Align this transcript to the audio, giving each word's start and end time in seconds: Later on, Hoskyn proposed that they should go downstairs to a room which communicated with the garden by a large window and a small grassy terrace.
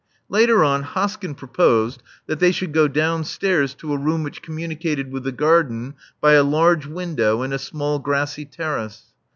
Later 0.29 0.63
on, 0.63 0.81
Hoskyn 0.83 1.35
proposed 1.37 2.01
that 2.25 2.39
they 2.39 2.51
should 2.51 2.73
go 2.73 2.87
downstairs 2.87 3.75
to 3.75 3.93
a 3.93 3.97
room 3.99 4.23
which 4.23 4.41
communicated 4.41 5.11
with 5.11 5.21
the 5.25 5.31
garden 5.31 5.93
by 6.19 6.33
a 6.33 6.43
large 6.43 6.87
window 6.87 7.43
and 7.43 7.53
a 7.53 7.59
small 7.59 7.99
grassy 7.99 8.45
terrace. 8.45 9.13